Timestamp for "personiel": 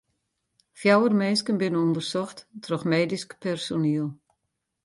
3.43-4.07